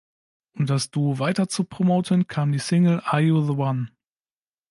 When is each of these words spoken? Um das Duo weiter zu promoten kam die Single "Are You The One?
Um 0.53 0.65
das 0.65 0.89
Duo 0.89 1.19
weiter 1.19 1.47
zu 1.47 1.63
promoten 1.63 2.25
kam 2.25 2.51
die 2.51 2.57
Single 2.57 3.01
"Are 3.01 3.21
You 3.21 3.39
The 3.45 3.51
One? 3.51 3.89